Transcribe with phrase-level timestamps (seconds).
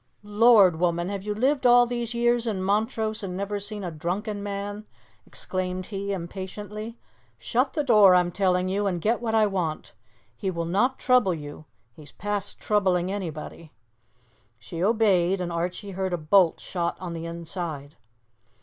[0.23, 0.79] "Lord!
[0.79, 4.87] woman, have you lived all these years in Montrose and never seen a drunken man?"
[5.27, 6.97] exclaimed he impatiently.
[7.37, 9.93] "Shut the door, I'm telling you, and get what I want.
[10.35, 11.65] He will not trouble you.
[11.93, 13.73] He's past troubling anybody."
[14.57, 17.95] She obeyed, and Archie heard a bolt shot on the inside.